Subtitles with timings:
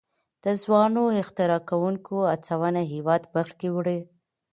[0.43, 3.99] د ځوانو اختراع کوونکو هڅونه هیواد مخکې وړي.